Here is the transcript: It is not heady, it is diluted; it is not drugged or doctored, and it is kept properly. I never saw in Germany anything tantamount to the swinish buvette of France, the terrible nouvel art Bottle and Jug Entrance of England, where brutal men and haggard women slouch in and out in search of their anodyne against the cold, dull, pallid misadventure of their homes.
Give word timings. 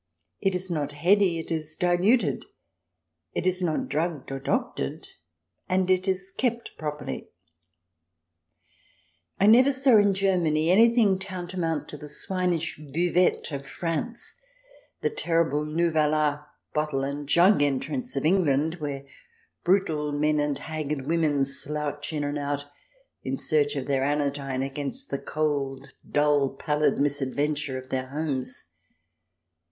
It 0.39 0.55
is 0.55 0.71
not 0.71 0.93
heady, 0.93 1.37
it 1.37 1.51
is 1.51 1.75
diluted; 1.75 2.45
it 3.33 3.45
is 3.45 3.61
not 3.61 3.87
drugged 3.87 4.31
or 4.31 4.39
doctored, 4.39 5.07
and 5.69 5.91
it 5.91 6.07
is 6.07 6.31
kept 6.35 6.71
properly. 6.75 7.29
I 9.39 9.45
never 9.45 9.71
saw 9.71 9.97
in 9.97 10.15
Germany 10.15 10.71
anything 10.71 11.19
tantamount 11.19 11.87
to 11.89 11.97
the 11.97 12.07
swinish 12.09 12.79
buvette 12.79 13.51
of 13.51 13.67
France, 13.67 14.39
the 15.01 15.11
terrible 15.11 15.65
nouvel 15.65 16.15
art 16.15 16.47
Bottle 16.73 17.03
and 17.03 17.29
Jug 17.29 17.61
Entrance 17.61 18.15
of 18.15 18.25
England, 18.25 18.77
where 18.79 19.03
brutal 19.63 20.11
men 20.11 20.39
and 20.39 20.57
haggard 20.57 21.05
women 21.05 21.45
slouch 21.45 22.11
in 22.11 22.23
and 22.23 22.39
out 22.39 22.65
in 23.23 23.37
search 23.37 23.75
of 23.75 23.85
their 23.85 24.03
anodyne 24.03 24.63
against 24.63 25.11
the 25.11 25.19
cold, 25.19 25.93
dull, 26.11 26.49
pallid 26.49 26.97
misadventure 26.97 27.77
of 27.77 27.89
their 27.89 28.07
homes. 28.07 28.63